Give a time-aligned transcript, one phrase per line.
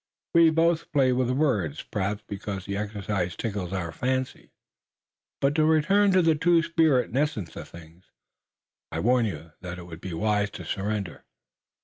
[0.33, 4.49] We both play with words, perhaps because the exercise tickles our fancy,
[5.39, 8.09] but to return to the true spirit and essence of things,
[8.91, 11.23] I warn you that it would be wise to surrender.